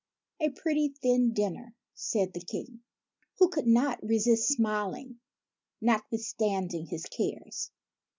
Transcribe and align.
"A 0.39 0.49
pretty 0.49 0.87
thin 0.89 1.31
dinner," 1.31 1.75
said 1.93 2.33
the 2.33 2.39
King, 2.39 2.79
who 3.37 3.49
could 3.49 3.67
not 3.67 3.99
re 4.01 4.17
sist 4.17 4.47
smiling, 4.47 5.19
notwithstanding 5.79 6.87
his 6.87 7.05
cares. 7.05 7.69